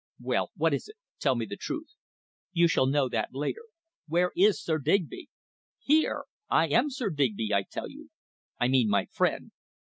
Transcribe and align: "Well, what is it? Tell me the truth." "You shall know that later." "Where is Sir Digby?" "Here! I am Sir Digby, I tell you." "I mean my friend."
"Well, 0.19 0.49
what 0.55 0.73
is 0.73 0.87
it? 0.89 0.95
Tell 1.19 1.35
me 1.35 1.45
the 1.45 1.55
truth." 1.55 1.89
"You 2.53 2.67
shall 2.67 2.87
know 2.87 3.07
that 3.09 3.35
later." 3.35 3.61
"Where 4.07 4.31
is 4.35 4.59
Sir 4.59 4.79
Digby?" 4.79 5.29
"Here! 5.77 6.23
I 6.49 6.69
am 6.69 6.89
Sir 6.89 7.11
Digby, 7.11 7.53
I 7.53 7.61
tell 7.69 7.87
you." 7.87 8.09
"I 8.59 8.67
mean 8.67 8.89
my 8.89 9.05
friend." 9.05 9.51